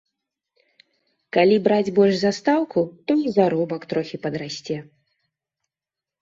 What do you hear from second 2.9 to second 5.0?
то і заробак трохі падрасце.